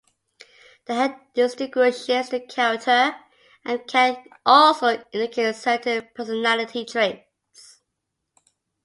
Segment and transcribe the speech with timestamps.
[0.85, 3.15] The hair distinguishes the character
[3.63, 7.83] and can also indicate certain personality traits.